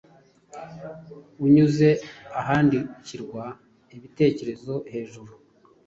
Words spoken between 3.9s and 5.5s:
ibitekerezo hejuru